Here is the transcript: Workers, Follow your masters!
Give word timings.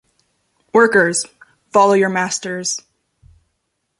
Workers, 0.73 1.27
Follow 1.71 1.93
your 1.93 2.09
masters! 2.09 2.81